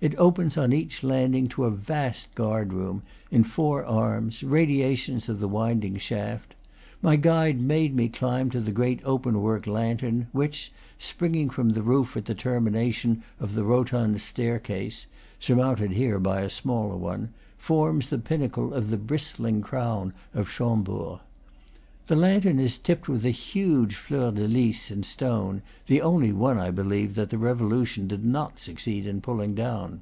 It 0.00 0.14
opens 0.16 0.56
on 0.56 0.72
each 0.72 1.02
landing 1.02 1.48
to 1.48 1.64
a 1.64 1.72
vast 1.72 2.32
guard 2.36 2.72
room, 2.72 3.02
in 3.32 3.42
four 3.42 3.84
arms, 3.84 4.44
radiations 4.44 5.28
of 5.28 5.40
the 5.40 5.48
winding 5.48 5.96
shaft. 5.96 6.54
My 7.02 7.16
guide 7.16 7.60
made 7.60 7.96
me 7.96 8.08
climb 8.08 8.48
to 8.50 8.60
the 8.60 8.70
great 8.70 9.00
open 9.04 9.42
work 9.42 9.66
lantern 9.66 10.28
which, 10.30 10.70
springing 10.98 11.50
from 11.50 11.70
the 11.70 11.82
roof 11.82 12.16
at 12.16 12.26
the 12.26 12.34
termination 12.36 13.24
of 13.40 13.54
the 13.56 13.64
rotund 13.64 14.20
staircase 14.20 15.06
(surmounted 15.40 15.90
here 15.90 16.20
by 16.20 16.42
a 16.42 16.48
smaller 16.50 16.96
one), 16.96 17.30
forms 17.56 18.08
the 18.08 18.18
pinnacle 18.18 18.72
of 18.72 18.90
the 18.90 18.98
bristling 18.98 19.62
crown 19.62 20.12
of 20.32 20.48
Cham 20.48 20.84
bord. 20.84 21.18
This 22.06 22.18
lantern 22.18 22.58
is 22.58 22.78
tipped 22.78 23.06
with 23.06 23.26
a 23.26 23.30
huge 23.30 23.94
fleur 23.94 24.30
de 24.30 24.48
lis 24.48 24.90
in 24.90 25.02
stone, 25.02 25.60
the 25.88 26.00
only 26.00 26.32
one, 26.32 26.56
I 26.56 26.70
believe, 26.70 27.14
that 27.16 27.28
the 27.28 27.36
Revolution 27.36 28.08
did 28.08 28.24
not 28.24 28.58
succeed 28.58 29.06
in 29.06 29.20
pulling 29.20 29.54
down. 29.54 30.00